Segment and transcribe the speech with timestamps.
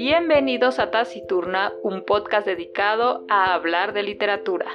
[0.00, 4.66] Bienvenidos a Taciturna, un podcast dedicado a hablar de literatura.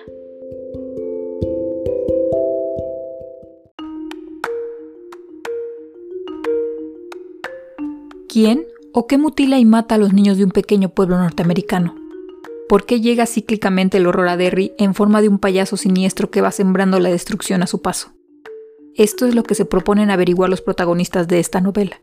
[8.28, 11.96] ¿Quién o qué mutila y mata a los niños de un pequeño pueblo norteamericano?
[12.68, 16.42] ¿Por qué llega cíclicamente el horror a Derry en forma de un payaso siniestro que
[16.42, 18.12] va sembrando la destrucción a su paso?
[18.94, 22.02] Esto es lo que se proponen averiguar los protagonistas de esta novela.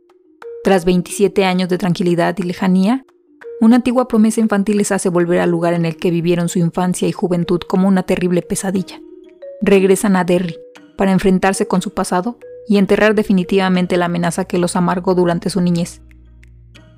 [0.62, 3.06] Tras 27 años de tranquilidad y lejanía,
[3.62, 7.08] una antigua promesa infantil les hace volver al lugar en el que vivieron su infancia
[7.08, 9.00] y juventud como una terrible pesadilla.
[9.62, 10.58] Regresan a Derry
[10.98, 12.38] para enfrentarse con su pasado
[12.68, 16.02] y enterrar definitivamente la amenaza que los amargó durante su niñez.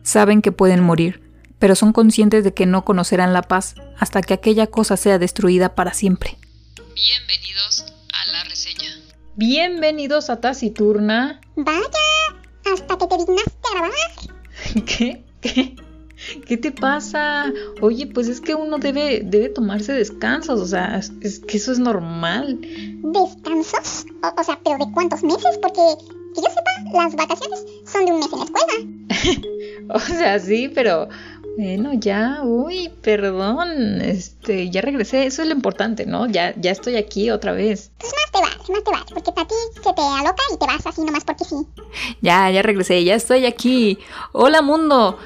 [0.03, 1.23] Saben que pueden morir,
[1.61, 5.77] pero son conscientes de que no conocerán la paz hasta que aquella cosa sea destruida
[5.77, 6.37] para siempre.
[6.97, 8.91] Bienvenidos a la reseña.
[9.37, 11.41] Bienvenidos a Taciturna.
[11.55, 12.22] Vaya,
[12.73, 14.85] hasta que te dignaste a grabar.
[14.87, 15.25] ¿Qué?
[15.41, 15.77] ¿Qué?
[16.47, 17.53] ¿Qué te pasa?
[17.81, 21.79] Oye, pues es que uno debe, debe tomarse descansos, o sea, es, que eso es
[21.79, 22.61] normal.
[22.61, 24.07] ¿Descansos?
[24.23, 25.59] O, o, sea, ¿pero de cuántos meses?
[25.61, 25.81] Porque,
[26.35, 29.95] que yo sepa, las vacaciones son de un mes en la escuela.
[29.95, 31.09] o sea, sí, pero
[31.57, 36.27] bueno, ya, uy, perdón, este, ya regresé, eso es lo importante, ¿no?
[36.27, 37.91] Ya, ya estoy aquí otra vez.
[37.99, 40.87] Pues más te vale, más te vale, porque para se te aloca y te vas
[40.87, 41.57] así nomás porque sí.
[42.21, 43.99] Ya, ya regresé, ya estoy aquí.
[44.33, 45.19] Hola mundo.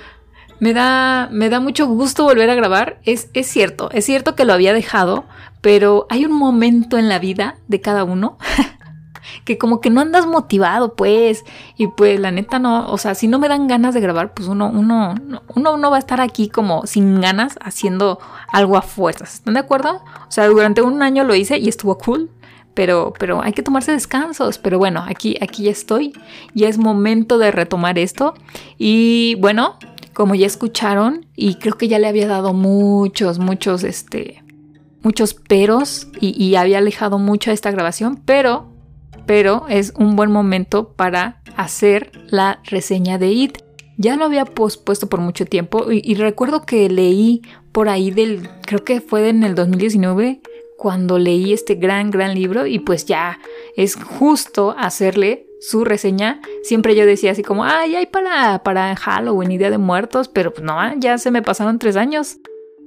[0.59, 2.99] Me da, me da mucho gusto volver a grabar.
[3.05, 5.25] Es, es cierto, es cierto que lo había dejado,
[5.61, 8.39] pero hay un momento en la vida de cada uno
[9.45, 11.45] que como que no andas motivado, pues.
[11.77, 14.49] Y pues la neta no, o sea, si no me dan ganas de grabar, pues
[14.49, 15.15] uno, uno,
[15.55, 18.19] uno no va a estar aquí como sin ganas haciendo
[18.51, 19.35] algo a fuerzas.
[19.35, 20.03] ¿Están de acuerdo?
[20.29, 22.31] O sea, durante un año lo hice y estuvo cool.
[22.77, 24.59] Pero, pero hay que tomarse descansos.
[24.59, 26.13] Pero bueno, aquí, aquí ya estoy.
[26.55, 28.35] Ya es momento de retomar esto.
[28.79, 29.79] Y bueno,
[30.13, 34.45] como ya escucharon, y creo que ya le había dado muchos, muchos, este,
[35.03, 38.77] muchos peros y, y había alejado mucho a esta grabación, pero
[39.27, 43.59] pero es un buen momento para hacer la reseña de It.
[43.99, 47.43] Ya lo había pospuesto por mucho tiempo y, recuerdo que leí
[47.73, 50.41] por ahí del, creo que fue en el 2019,
[50.77, 53.39] cuando leí este gran, gran libro y pues ya
[53.77, 56.41] es justo hacerle su reseña.
[56.63, 60.53] Siempre yo decía así como, ay, hay para, para Halloween y Día de Muertos, pero
[60.53, 62.37] pues no, ya se me pasaron tres años.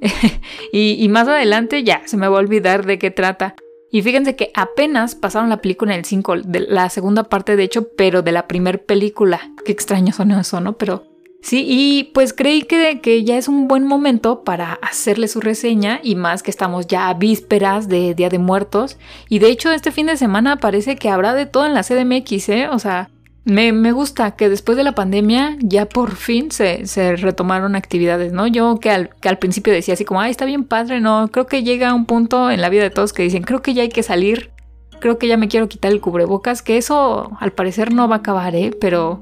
[0.71, 3.55] y, más adelante ya se me va a olvidar de qué trata.
[3.91, 7.63] Y fíjense que apenas pasaron la película en el 5, de la segunda parte de
[7.63, 9.41] hecho, pero de la primera película.
[9.65, 10.77] Qué extraño son eso, ¿no?
[10.77, 11.08] Pero
[11.41, 15.99] sí, y pues creí que, que, ya es un buen momento para hacerle su reseña
[16.03, 18.97] y más que estamos ya a vísperas de Día de Muertos.
[19.29, 22.49] Y de hecho este fin de semana parece que habrá de todo en la CDMX,
[22.49, 22.69] ¿eh?
[22.69, 23.09] O sea,
[23.49, 26.83] me, gusta que después de la pandemia ya por fin se,
[27.15, 28.47] retomaron actividades, ¿no?
[28.47, 31.47] Yo que al, que al principio decía así como, ay, está bien padre, no, creo
[31.47, 33.89] que llega un punto en la vida de todos que dicen, creo que ya hay
[33.89, 34.51] que salir,
[34.99, 38.19] creo que ya me quiero quitar el cubrebocas, que eso al parecer no va a
[38.19, 38.71] acabar, ¿eh?
[38.79, 39.21] Pero,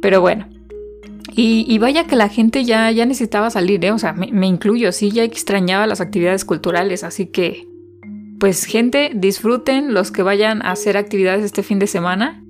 [0.00, 0.48] pero bueno.
[1.34, 3.92] Y, vaya que la gente ya, ya necesitaba salir, ¿eh?
[3.92, 7.66] O sea, me, me incluyo, sí, ya extrañaba las actividades culturales, así que,
[8.38, 12.42] pues gente, disfruten los que vayan a hacer actividades este fin de semana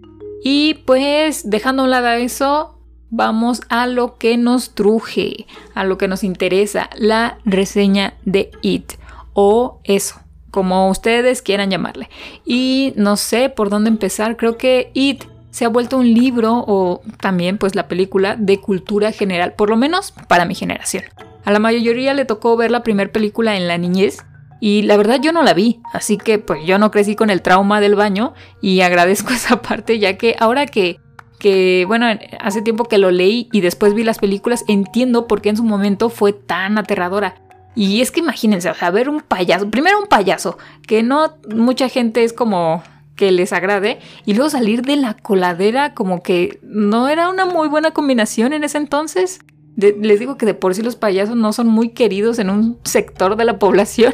[0.42, 2.78] y pues dejando a un lado eso,
[3.10, 8.94] vamos a lo que nos truje, a lo que nos interesa, la reseña de It
[9.34, 10.16] o eso,
[10.50, 12.10] como ustedes quieran llamarle.
[12.44, 17.02] Y no sé por dónde empezar, creo que It se ha vuelto un libro o
[17.20, 21.04] también pues la película de cultura general, por lo menos para mi generación.
[21.44, 24.24] A la mayoría le tocó ver la primera película en la niñez
[24.60, 27.42] y la verdad yo no la vi, así que pues yo no crecí con el
[27.42, 31.00] trauma del baño y agradezco esa parte ya que ahora que,
[31.38, 32.06] que bueno,
[32.40, 35.64] hace tiempo que lo leí y después vi las películas, entiendo por qué en su
[35.64, 37.34] momento fue tan aterradora.
[37.74, 41.88] Y es que imagínense, o sea, ver un payaso, primero un payaso, que no mucha
[41.88, 42.82] gente es como
[43.22, 47.68] que les agrade, y luego salir de la coladera como que no era una muy
[47.68, 49.38] buena combinación en ese entonces.
[49.76, 53.36] les digo que de por sí los payasos no son muy queridos en un sector
[53.36, 54.12] de la población.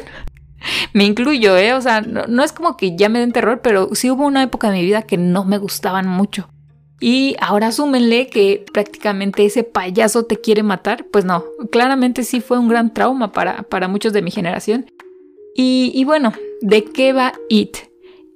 [0.93, 1.73] me incluyo, ¿eh?
[1.73, 4.69] O sea, no, es como que ya me den terror, pero sí hubo una época
[4.69, 6.47] de mi vida que no me gustaban mucho.
[6.99, 11.07] Y ahora asúmenle que prácticamente ese payaso te quiere matar.
[11.11, 14.85] Pues no, claramente sí fue un gran trauma para, para muchos de mi generación.
[15.55, 16.31] Y, y bueno,
[16.61, 17.88] ¿de qué va It?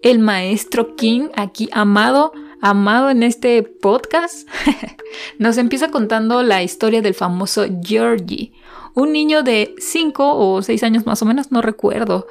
[0.03, 4.47] El maestro King, aquí amado, amado en este podcast,
[5.39, 8.51] nos empieza contando la historia del famoso Georgie,
[8.95, 12.27] un niño de 5 o 6 años más o menos, no recuerdo,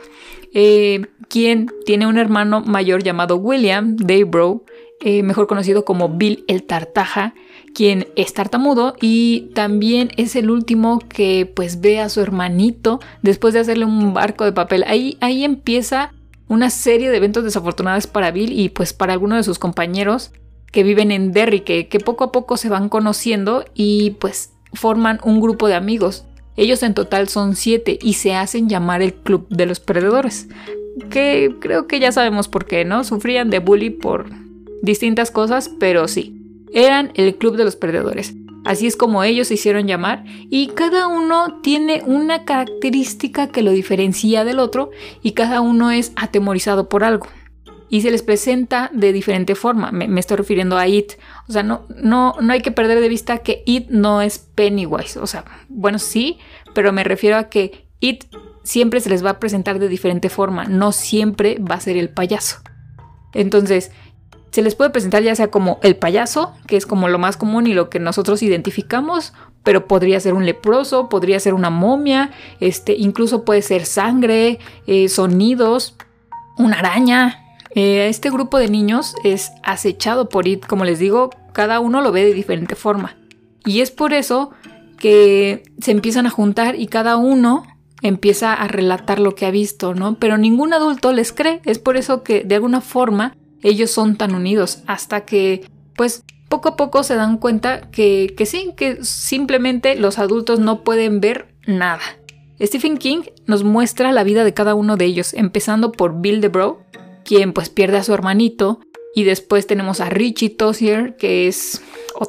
[0.52, 4.64] eh, quien tiene un hermano mayor llamado William Daybro
[5.04, 7.34] eh, mejor conocido como Bill el Tartaja,
[7.74, 13.52] quien es tartamudo y también es el último que pues ve a su hermanito después
[13.52, 14.84] de hacerle un barco de papel.
[14.86, 16.12] Ahí, ahí empieza
[16.48, 20.32] una serie de eventos desafortunados para Bill y pues para algunos de sus compañeros
[20.72, 25.40] que viven en Derry, que, poco a poco se van conociendo y pues forman un
[25.40, 26.24] grupo de amigos.
[26.56, 30.48] Ellos en total son siete y se hacen llamar el Club de los Perdedores.
[31.10, 33.04] Que creo que ya sabemos por qué, ¿no?
[33.04, 34.26] Sufrían de bully por
[34.82, 36.34] distintas cosas, pero sí,
[36.72, 38.34] eran el Club de los Perdedores.
[38.64, 43.72] Así es como ellos se hicieron llamar y cada uno tiene una característica que lo
[43.72, 44.90] diferencia del otro
[45.22, 47.26] y cada uno es atemorizado por algo.
[47.88, 49.92] Y se les presenta de diferente forma.
[49.92, 51.12] Me, estoy refiriendo a It.
[51.46, 55.18] O sea, no, no, no hay que perder de vista que It no es Pennywise.
[55.18, 56.38] O sea, bueno, sí,
[56.72, 58.24] pero me refiero a que It
[58.62, 60.64] siempre se les va a presentar de diferente forma.
[60.64, 62.62] No siempre va a ser el payaso.
[63.34, 63.90] Entonces,
[64.52, 67.66] se les puede presentar ya sea como el payaso, que es como lo más común
[67.66, 69.32] y lo que nosotros identificamos,
[69.62, 75.08] pero podría ser un leproso, podría ser una momia, este, incluso puede ser sangre, eh,
[75.08, 75.96] sonidos,
[76.58, 77.56] una araña.
[77.74, 82.12] Eh, este grupo de niños es acechado por It, como les digo, cada uno lo
[82.12, 83.16] ve de diferente forma.
[83.64, 84.50] Y es por eso
[84.98, 87.64] que se empiezan a juntar y cada uno
[88.02, 90.16] empieza a relatar lo que ha visto, ¿no?
[90.16, 91.62] Pero ningún adulto les cree.
[91.64, 95.64] Es por eso que de alguna forma ellos son tan unidos hasta que
[95.96, 100.82] pues poco a poco se dan cuenta que, que sí, que simplemente los adultos no
[100.84, 102.02] pueden ver nada.
[102.60, 106.78] Stephen King nos muestra la vida de cada uno de ellos, empezando por Bill DeBrow,
[107.24, 108.80] quien pues pierde a su hermanito,
[109.14, 111.82] y después tenemos a Richie Tozier, que es
[112.14, 112.26] o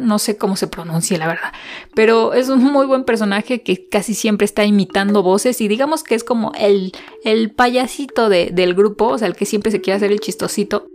[0.00, 1.52] no sé cómo se pronuncia la verdad,
[1.94, 6.14] pero es un muy buen personaje que casi siempre está imitando voces y digamos que
[6.14, 6.92] es como el,
[7.24, 10.86] el payasito del grupo, o sea, el que siempre se quiere hacer el chistosito.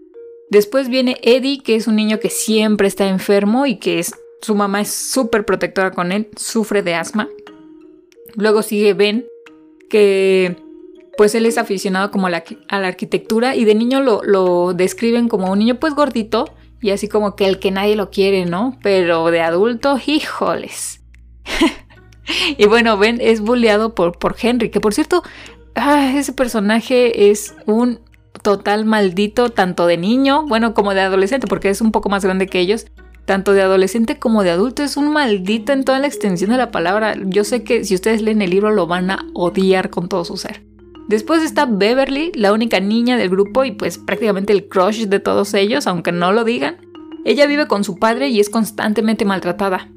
[0.49, 4.55] Después viene Eddie, que es un niño que siempre está enfermo y que es, su
[4.55, 7.29] mamá es súper protectora con él, sufre de asma.
[8.35, 9.25] Luego sigue Ben,
[9.89, 10.57] que
[11.17, 15.59] pues él es aficionado como a la, arquitectura y de niño lo, describen como un
[15.59, 16.45] niño pues gordito
[16.81, 18.77] y así como que el que nadie lo quiere, ¿no?
[18.81, 21.01] Pero de adulto, híjoles.
[22.57, 25.21] y bueno, Ben es bulleado por, por Henry, que por cierto,
[25.75, 27.99] ah, ese personaje es un
[28.41, 32.47] total maldito, tanto de niño, bueno, como de adolescente, porque es un poco más grande
[32.47, 32.87] que ellos.
[33.25, 36.71] Tanto de adolescente como de adulto es un maldito en toda la extensión de la
[36.71, 37.15] palabra.
[37.23, 40.37] Yo sé que si ustedes leen el libro lo van a odiar con todo su
[40.37, 40.70] ser.
[41.11, 45.53] Después está Beverly, la única niña del grupo y pues prácticamente el crush de todos
[45.53, 46.77] ellos, aunque no lo digan.
[47.25, 49.89] Ella vive con su padre y es constantemente maltratada.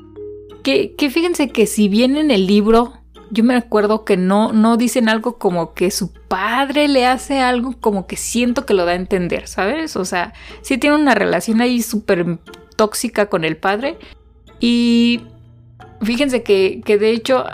[0.64, 2.94] Que, que fíjense que si bien en el libro
[3.30, 7.76] yo me acuerdo que no, no dicen algo como que su padre le hace algo
[7.80, 9.94] como que siento que lo da a entender, ¿sabes?
[9.94, 10.32] O sea,
[10.62, 12.40] sí tiene una relación ahí súper
[12.74, 13.98] tóxica con el padre.
[14.58, 15.20] Y
[16.02, 17.44] fíjense que, que de hecho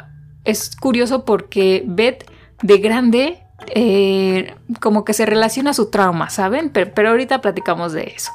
[0.45, 2.25] es curioso porque Beth
[2.63, 6.71] de grande eh, como que se relaciona su trauma, ¿saben?
[6.71, 8.33] Pero, ahorita platicamos de eso.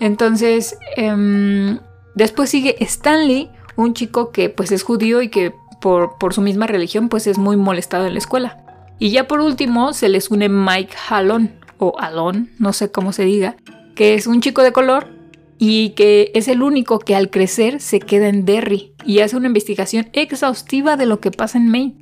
[0.00, 1.78] Entonces, em,
[2.14, 6.66] después sigue Stanley, un chico que pues es judío y que por, por, su misma
[6.66, 8.58] religión pues es muy molestado en la escuela.
[8.98, 13.24] Y ya por último se les une Mike Halon, o Alon, no sé cómo se
[13.24, 13.56] diga,
[13.94, 15.08] que es un chico de color
[15.58, 19.48] y que es el único que al crecer se queda en Derry y hace una
[19.48, 21.96] investigación exhaustiva de lo que pasa en Maine.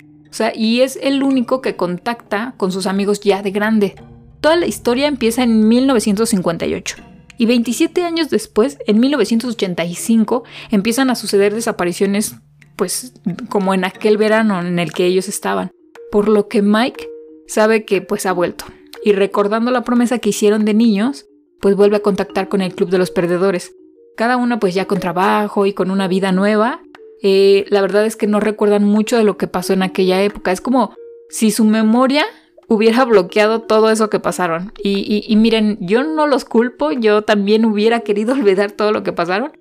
[0.55, 3.95] Y es el único que contacta con sus amigos ya de grande.
[4.41, 6.97] Toda la historia empieza en 1958.
[7.39, 12.37] Y 27 años después, en 1985, empiezan a suceder desapariciones,
[12.77, 13.13] pues
[13.49, 15.71] como en aquel verano en el que ellos estaban.
[16.11, 17.09] Por lo que Mike
[17.47, 18.65] sabe que pues ha vuelto.
[19.05, 21.27] Y recordando la promesa que hicieron de niños,
[21.61, 23.75] pues vuelve a contactar con el Club de los Perdedores.
[24.17, 26.81] Cada uno pues ya con trabajo y con una vida nueva,
[27.23, 30.53] eh, la verdad es que no recuerdan mucho de lo que pasó en aquella época.
[30.53, 30.95] Es como
[31.29, 32.25] si su memoria
[32.69, 34.73] hubiera bloqueado todo eso que pasaron.
[34.83, 39.53] Y, miren, yo no los culpo, yo también hubiera querido olvidar todo lo que pasaron.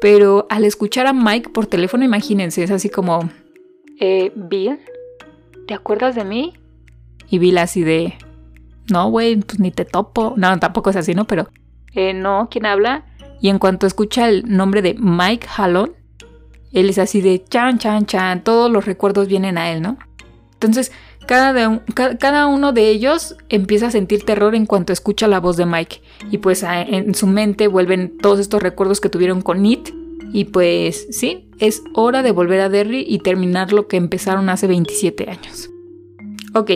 [0.00, 3.28] Pero al escuchar a Mike por teléfono, imagínense, es así como,
[3.98, 4.78] eh, Bill,
[5.66, 6.54] ¿te acuerdas de mí?
[7.28, 8.14] Y Bill así de,
[8.92, 10.34] no, güey, pues ni te topo.
[10.36, 11.26] No, tampoco es así, ¿no?
[11.26, 11.48] Pero,
[11.94, 13.06] eh, no, ¿quién habla?
[13.40, 15.92] Y en cuanto escucha el nombre de Mike Hallon,
[16.72, 19.98] él es así de chan, chan, chan, todos los recuerdos vienen a él, ¿no?
[20.54, 20.92] Entonces,
[21.26, 21.84] cada,
[22.18, 26.00] cada, uno de ellos empieza a sentir terror en cuanto escucha la voz de Mike.
[26.30, 29.90] Y pues en su mente vuelven todos estos recuerdos que tuvieron con It.
[30.32, 34.66] Y pues sí, es hora de volver a Derry y terminar lo que empezaron hace
[34.66, 35.70] 27 años.
[36.54, 36.70] Ok,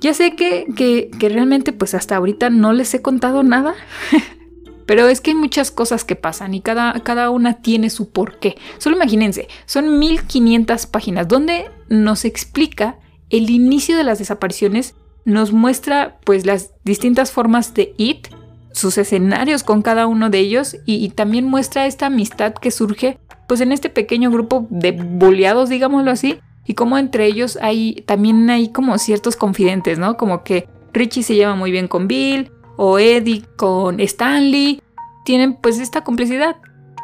[0.00, 3.74] ya sé que, que, que realmente pues hasta ahorita no les he contado nada.
[4.86, 8.56] Pero es que hay muchas cosas que pasan y cada, cada una tiene su porqué.
[8.78, 12.98] Solo imagínense, son 1500 páginas donde nos explica
[13.30, 18.28] el inicio de las desapariciones, nos muestra pues las distintas formas de IT,
[18.72, 23.60] sus escenarios con cada uno de ellos y, también muestra esta amistad que surge pues
[23.60, 28.68] en este pequeño grupo de boleados, digámoslo así, y como entre ellos hay también hay
[28.68, 30.16] como ciertos confidentes, ¿no?
[30.16, 34.82] Como que Richie se lleva muy bien con Bill o Eddie con Stanley,
[35.24, 36.56] tienen pues esta complicidad.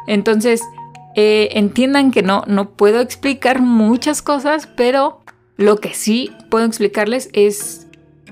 [0.07, 0.61] Entonces,
[1.15, 5.21] eh, entiendan que no, no puedo explicar muchas cosas, pero
[5.57, 7.87] lo que sí puedo explicarles es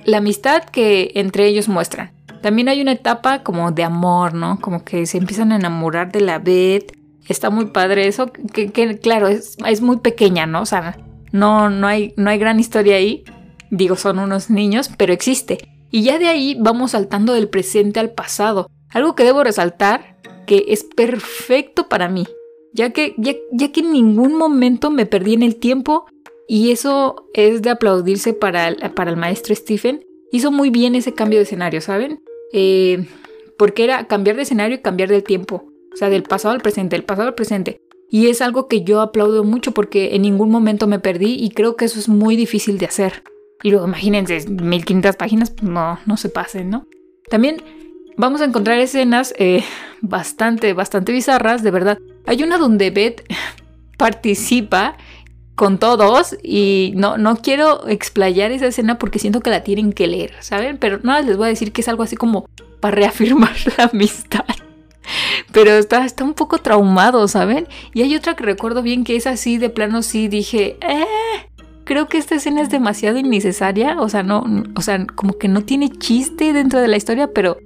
[0.06, 2.12] la amistad que entre ellos muestran.
[2.42, 4.60] También hay una etapa como de amor, ¿no?
[4.62, 6.94] Como que se empiezan a enamorar de la Beth.
[7.28, 10.62] Está muy padre eso, que, claro, es, es, muy pequeña, ¿no?
[10.62, 10.98] O sea,
[11.32, 13.24] no, no, hay, no hay gran historia ahí.
[13.70, 15.60] Digo, son unos niños, pero existe.
[15.92, 18.70] Y ya de ahí vamos saltando del presente al pasado.
[18.90, 22.26] Algo que debo resaltar, que es perfecto para mí,
[22.74, 23.34] ya que, ya,
[23.72, 26.06] que en ningún momento me perdí en el tiempo
[26.48, 30.06] y eso es de aplaudirse para, para el maestro Stephen.
[30.32, 32.22] Hizo muy bien ese cambio de escenario, ¿saben?
[32.54, 33.08] Eh,
[33.58, 35.66] porque era cambiar de escenario y cambiar del tiempo.
[35.94, 37.82] O sea, del pasado al presente, del pasado al presente.
[38.10, 41.76] Y es algo que yo aplaudo mucho porque en ningún momento me perdí y creo
[41.76, 43.24] que eso es muy difícil de hacer.
[43.62, 46.88] Y luego imagínense, 1500 páginas, pues no, no se pasen, ¿no?
[47.30, 47.62] También
[48.18, 49.64] vamos a encontrar escenas eh,
[50.02, 51.98] bastante, bastante bizarras, de verdad.
[52.26, 53.24] Hay una donde Beth
[53.98, 54.98] participa
[55.56, 60.08] con todos y no, no quiero explayar esa escena porque siento que la tienen que
[60.08, 60.78] leer, ¿saben?
[60.78, 62.48] Pero nada, les voy a decir que es algo así como
[62.80, 64.46] para reafirmar la amistad.
[65.52, 67.68] Pero está, está un poco traumado, ¿saben?
[67.94, 71.49] Y hay otra que recuerdo bien que es así, de plano sí dije, eh,
[71.90, 74.44] creo que esta escena es demasiado innecesaria, o sea, no,
[74.76, 77.58] o sea, como que no tiene chiste dentro de la historia, pero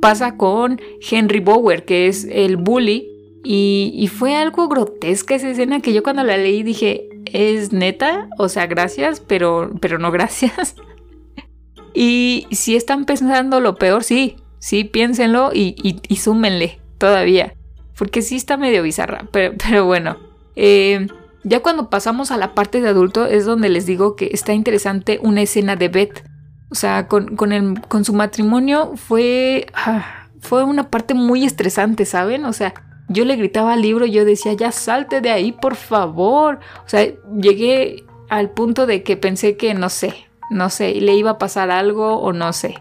[0.00, 0.80] pasa con
[1.10, 3.08] Henry Bower, que es el bully
[3.42, 8.48] y, fue algo grotesca esa escena que yo cuando la leí dije, es neta, o
[8.48, 10.76] sea, gracias, pero, pero no gracias.
[11.94, 15.74] y si están pensando lo peor, sí, sí, piénsenlo y,
[16.08, 17.54] y, súmenle todavía,
[17.98, 20.16] porque sí está medio bizarra, pero, pero bueno.
[20.54, 21.08] Eh,
[21.44, 25.18] ya cuando pasamos a la parte de adulto es donde les digo que está interesante
[25.22, 26.24] una escena de Beth.
[26.70, 32.06] O sea, con, con, el, con su matrimonio fue, ah, fue una parte muy estresante,
[32.06, 32.44] ¿saben?
[32.46, 32.74] O sea,
[33.08, 36.60] yo le gritaba al libro yo decía, ya salte de ahí, por favor.
[36.86, 37.06] O sea,
[37.40, 40.14] llegué al punto de que pensé que, no sé,
[40.50, 42.76] no sé, le iba a pasar algo o no sé.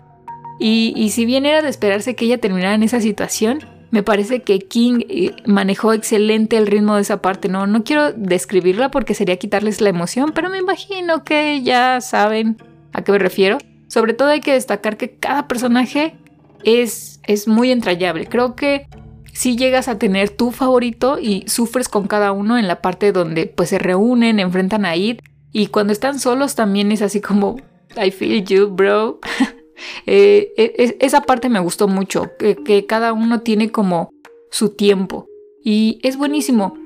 [0.60, 3.60] Y, y si bien era de esperarse que ella terminara en esa situación,
[3.92, 7.50] me parece que King eh, manejó excelente el ritmo de esa parte.
[7.50, 12.58] No, no quiero describirla porque sería quitarles la emoción, pero me imagino que ya saben
[12.94, 13.58] a qué me refiero.
[13.88, 16.16] Sobre todo hay que destacar que cada personaje
[16.64, 18.28] es, es muy entrañable.
[18.28, 18.88] Creo que
[19.34, 23.46] si llegas a tener tu favorito y sufres con cada uno en la parte donde
[23.46, 25.20] pues se reúnen, enfrentan a Id
[25.52, 27.58] y cuando están solos también es así como
[28.02, 29.20] I feel you, bro.
[30.06, 34.10] Eh, e, esa parte me gustó mucho, que, cada uno tiene como
[34.50, 35.28] su tiempo
[35.64, 36.78] y es buenísimo.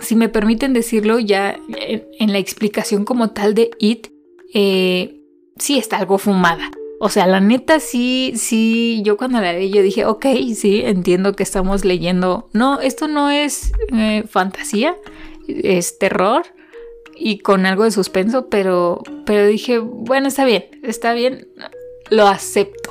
[0.00, 4.08] Si me permiten decirlo ya en, la explicación como tal de It,
[4.54, 5.20] eh,
[5.58, 6.70] sí está algo fumada.
[7.02, 11.34] O sea, la neta sí, sí, yo cuando la leí yo dije, ok, sí, entiendo
[11.34, 12.50] que estamos leyendo.
[12.52, 14.96] No, esto no es eh, fantasía,
[15.48, 16.44] es terror
[17.16, 21.48] y con algo de suspenso, pero, pero dije, bueno, está bien, está bien,
[22.10, 22.90] lo acepto.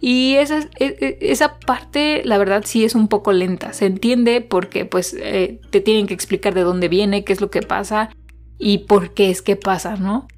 [0.00, 3.72] Y esa, e, e, esa parte, la verdad, sí es un poco lenta.
[3.72, 7.50] Se entiende porque pues eh, te tienen que explicar de dónde viene, qué es lo
[7.50, 8.10] que pasa
[8.58, 10.28] y por qué es que pasa, ¿no?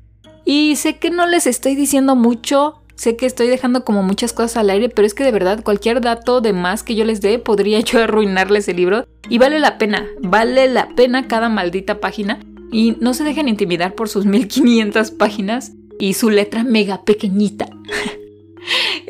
[0.45, 4.57] Y sé que no les estoy diciendo mucho, Sé que estoy dejando como muchas cosas
[4.57, 7.39] al aire, pero es que de verdad cualquier dato de más que yo les dé
[7.39, 9.07] podría yo arruinarles el libro.
[9.29, 12.41] Y vale la pena, vale la pena cada maldita página.
[12.73, 17.69] Y no se dejen intimidar por sus 1500 páginas y su letra mega pequeñita.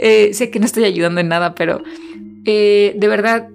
[0.00, 1.82] Eh, sé que no estoy ayudando en nada, pero
[2.44, 3.48] eh, de verdad,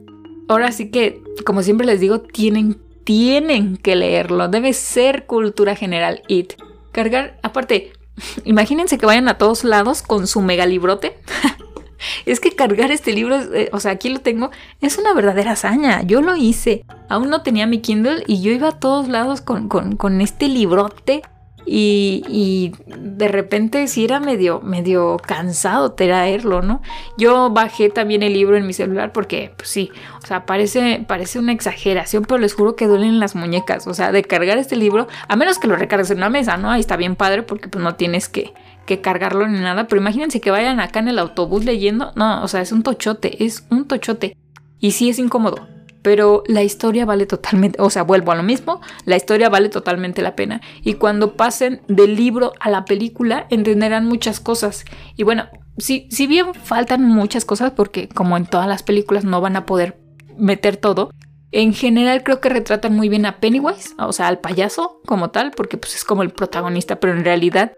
[0.50, 4.50] ahora sí que, como siempre les digo, tienen, tienen que leerlo.
[4.50, 6.22] Debe ser cultura general.
[6.28, 6.56] It.
[6.92, 7.94] Cargar, aparte,
[8.46, 11.18] Imagínense que vayan a todos lados con su mega librote.
[12.26, 16.02] es que cargar este libro, eh, o sea, aquí lo tengo, es una verdadera hazaña.
[16.04, 16.86] Yo lo hice.
[17.10, 21.22] Aún no tenía mi Kindle y yo iba a todos lados con, con este librote
[21.66, 26.82] y, de repente sí era medio, medio cansado traerlo, ¿no?
[27.18, 29.92] Yo bajé también el libro en mi celular porque, pues sí,
[30.22, 33.88] o sea, parece, parece una exageración, pero les juro que duelen las muñecas.
[33.88, 36.72] O sea, de cargar este libro, a menos que lo recargues en una mesa, ¿no?
[36.72, 38.54] Ahí está bien padre porque pues no tienes que,
[38.86, 42.12] que cargarlo ni nada, pero imagínense que vayan acá en el autobús leyendo.
[42.16, 44.36] No, o sea, es un tochote, es un tochote.
[44.80, 45.68] Y sí es incómodo,
[46.04, 50.22] pero la historia vale totalmente, o sea, vuelvo a lo mismo, la historia vale totalmente
[50.22, 50.62] la pena.
[50.84, 54.86] Y cuando pasen del libro a la película, entenderán muchas cosas.
[55.16, 59.42] Y bueno, si, si bien faltan muchas cosas, porque como en todas las películas no
[59.42, 59.98] van a poder
[60.38, 61.10] meter todo,
[61.52, 65.52] en general creo que retratan muy bien a Pennywise, o sea, al payaso como tal,
[65.52, 67.74] porque pues es como el protagonista, pero en realidad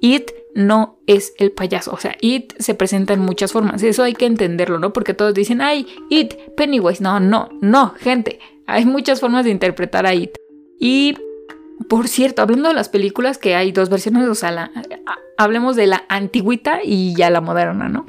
[0.00, 4.14] It no es el payaso, o sea, It se presenta en muchas formas, eso hay
[4.14, 4.92] que entenderlo, ¿no?
[4.92, 10.06] Porque todos dicen, ay, It, Pennywise, no, no, no, gente, hay muchas formas de interpretar
[10.06, 10.30] a It.
[10.80, 11.16] Y,
[11.88, 14.70] por cierto, hablando de las películas, que hay dos versiones, o sea,
[15.36, 18.06] hablemos de la antigüita y ya la moderna, ¿no?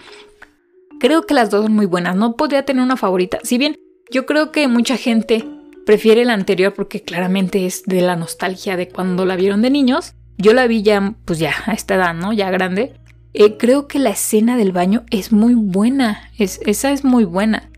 [1.01, 3.75] Creo que las dos son muy buenas, no podría tener una favorita, si bien
[4.09, 5.45] yo creo que mucha gente
[5.85, 10.13] prefiere la anterior porque claramente es de la nostalgia de cuando la vieron de niños.
[10.37, 12.33] Yo la vi ya, pues ya, a esta edad, ¿no?
[12.33, 12.93] Ya grande.
[13.33, 16.31] Eh, creo que la escena del baño es muy buena.
[16.37, 17.69] Es, esa es muy buena.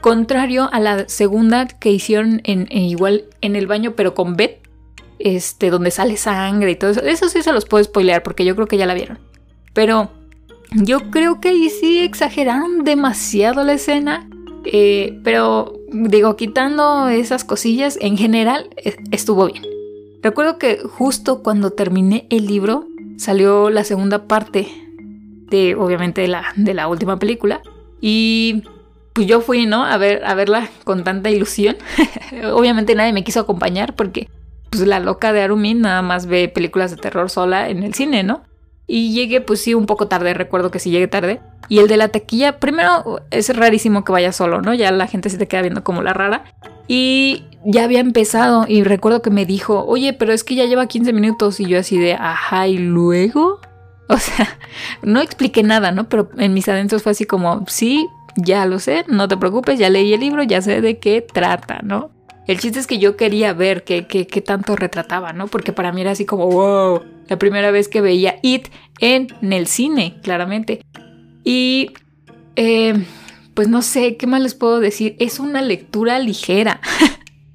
[0.00, 4.58] Contrario a la segunda que hicieron en, igual en el baño, pero con Beth,
[5.18, 7.02] este, donde sale sangre y todo eso.
[7.02, 9.18] Eso sí se los puedo spoilear porque yo creo que ya la vieron.
[9.72, 10.10] Pero
[10.72, 14.28] yo creo que ahí sí exageraron demasiado la escena
[14.66, 18.68] eh, pero digo, quitando esas cosillas, en general
[19.12, 19.62] estuvo bien.
[20.26, 24.66] Recuerdo que justo cuando terminé el libro salió la segunda parte
[25.48, 27.60] de, obviamente, de la, de la última película.
[28.00, 28.64] Y
[29.12, 29.84] pues yo fui, ¿no?
[29.84, 31.76] A, ver, a verla con tanta ilusión.
[32.52, 34.28] obviamente nadie me quiso acompañar porque
[34.68, 38.24] pues la loca de Arumin nada más ve películas de terror sola en el cine,
[38.24, 38.42] ¿no?
[38.86, 41.40] Y llegué, pues sí, un poco tarde, recuerdo que sí llegué tarde.
[41.68, 44.74] Y el de la taquilla, primero es rarísimo que vaya solo, ¿no?
[44.74, 46.44] Ya la gente se te queda viendo como la rara.
[46.86, 50.86] Y ya había empezado y recuerdo que me dijo, oye, pero es que ya lleva
[50.86, 53.60] 15 minutos y yo así de, ajá, ¿y luego?
[54.08, 54.56] O sea,
[55.02, 56.08] no expliqué nada, ¿no?
[56.08, 59.90] Pero en mis adentros fue así como, sí, ya lo sé, no te preocupes, ya
[59.90, 62.10] leí el libro, ya sé de qué trata, ¿no?
[62.46, 65.48] El chiste es que yo quería ver qué, qué, qué tanto retrataba, ¿no?
[65.48, 68.68] Porque para mí era así como, wow, la primera vez que veía It
[69.00, 70.82] en el cine, claramente.
[71.44, 71.90] Y
[72.56, 72.94] eh,
[73.54, 75.16] pues no sé, ¿qué más les puedo decir?
[75.18, 76.80] Es una lectura ligera.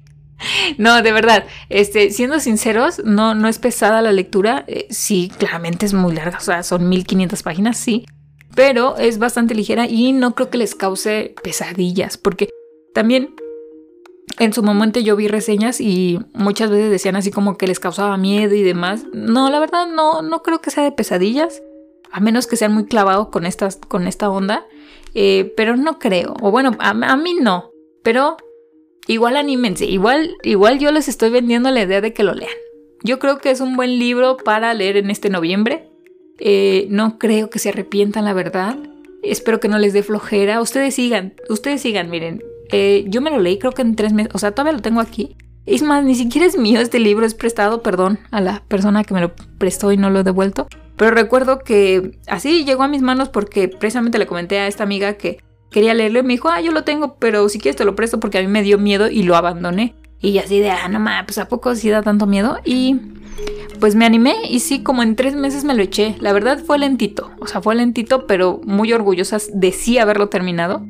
[0.78, 4.64] no, de verdad, este, siendo sinceros, no, no es pesada la lectura.
[4.66, 8.04] Eh, sí, claramente es muy larga, o sea, son 1500 páginas, sí.
[8.54, 12.50] Pero es bastante ligera y no creo que les cause pesadillas, porque
[12.92, 13.34] también
[14.38, 18.16] en su momento yo vi reseñas y muchas veces decían así como que les causaba
[18.16, 19.04] miedo y demás.
[19.12, 21.62] No, la verdad no, no creo que sea de pesadillas
[22.12, 23.44] a menos que sean muy clavados con,
[23.88, 24.66] con esta onda,
[25.14, 27.70] eh, pero no creo, o bueno, a, mí no,
[28.02, 28.36] pero
[29.08, 32.52] igual anímense, igual, igual yo les estoy vendiendo la idea de que lo lean.
[33.02, 35.88] Yo creo que es un buen libro para leer en este noviembre.
[36.38, 38.76] Eh, no creo que se arrepientan, la verdad.
[39.24, 40.60] Espero que no les dé flojera.
[40.60, 42.44] Ustedes sigan, ustedes sigan, miren.
[42.72, 45.00] Eh, yo me lo leí creo que en tres meses, o sea, todavía lo tengo
[45.00, 45.36] aquí.
[45.64, 49.14] Es más, ni siquiera es mío este libro, es prestado, perdón, a la persona que
[49.14, 50.66] me lo prestó y no lo he devuelto.
[50.96, 55.14] Pero recuerdo que así llegó a mis manos porque precisamente le comenté a esta amiga
[55.14, 55.38] que
[55.70, 58.20] quería leerlo y me dijo, ah, yo lo tengo, pero si quieres te lo presto
[58.20, 59.94] porque a mí me dio miedo y lo abandoné.
[60.20, 62.58] Y así de, ah, no mames, pues a poco sí da tanto miedo.
[62.64, 63.00] Y
[63.80, 66.16] pues me animé y sí, como en tres meses me lo eché.
[66.20, 70.86] La verdad fue lentito, o sea, fue lentito, pero muy orgullosa de sí haberlo terminado.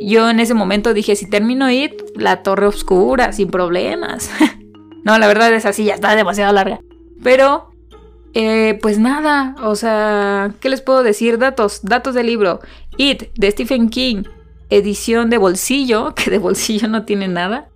[0.00, 4.30] Yo en ese momento dije, si termino ir, la torre oscura, sin problemas.
[5.04, 6.80] no, la verdad es así, ya está demasiado larga.
[7.22, 7.70] Pero
[8.38, 11.38] eh, pues nada, o sea, ¿qué les puedo decir?
[11.38, 12.60] Datos, datos del libro.
[12.98, 14.24] It, de Stephen King,
[14.68, 17.68] edición de bolsillo, que de bolsillo no tiene nada.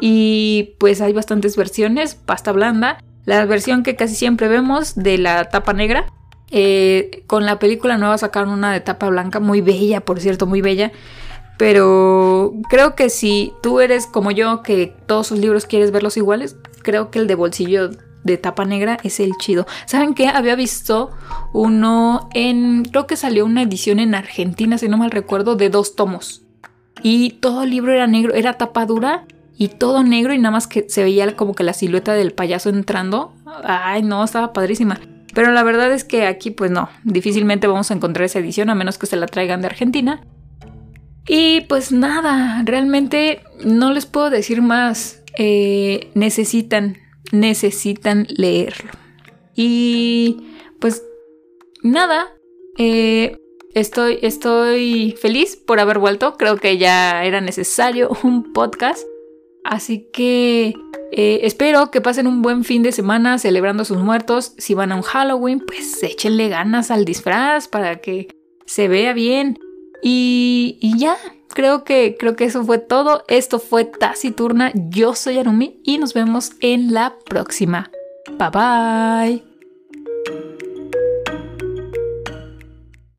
[0.00, 2.98] Y pues hay bastantes versiones, pasta blanda.
[3.24, 6.12] La versión que casi siempre vemos de la tapa negra.
[6.50, 10.60] Eh, con la película nueva sacaron una de tapa blanca, muy bella, por cierto, muy
[10.60, 10.90] bella.
[11.60, 16.56] Pero creo que si tú eres como yo, que todos sus libros quieres verlos iguales,
[16.80, 17.90] creo que el de bolsillo
[18.24, 19.66] de tapa negra es el chido.
[19.84, 20.28] ¿Saben qué?
[20.28, 21.10] Había visto
[21.52, 22.86] uno en.
[22.86, 26.46] Creo que salió una edición en Argentina, si no mal recuerdo, de dos tomos.
[27.02, 29.26] Y todo el libro era negro, era tapa dura
[29.58, 32.70] y todo negro y nada más que se veía como que la silueta del payaso
[32.70, 33.34] entrando.
[33.64, 34.98] Ay, no, estaba padrísima.
[35.34, 38.74] Pero la verdad es que aquí, pues no, difícilmente vamos a encontrar esa edición a
[38.74, 40.22] menos que se la traigan de Argentina.
[41.32, 45.22] Y pues nada, realmente no les puedo decir más.
[45.38, 46.96] Eh, necesitan
[47.30, 48.90] necesitan leerlo.
[49.54, 50.38] Y
[50.80, 51.04] pues
[51.84, 52.26] nada,
[52.78, 53.36] eh,
[53.74, 56.36] estoy, estoy feliz por haber vuelto.
[56.36, 59.06] Creo que ya era necesario un podcast.
[59.62, 60.74] Así que
[61.12, 64.54] eh, espero que pasen un buen fin de semana celebrando sus muertos.
[64.58, 68.26] Si van a un Halloween, pues échenle ganas al disfraz para que
[68.66, 69.58] se vea bien.
[70.02, 71.16] Y, ya,
[71.48, 73.24] creo que, creo que eso fue todo.
[73.28, 74.72] Esto fue Taciturna.
[74.74, 77.90] Yo soy Arumi y nos vemos en la próxima.
[78.38, 79.49] Bye bye.